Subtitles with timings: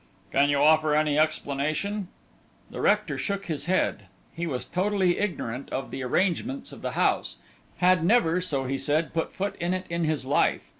[0.31, 2.07] "Can you offer any explanation?"
[2.71, 4.05] The rector shook his head.
[4.33, 7.37] He was totally ignorant of the arrangements of the house,
[7.77, 10.69] had never, so he said, put foot in it in his life.